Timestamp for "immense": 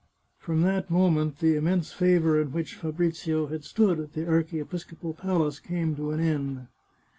1.55-1.93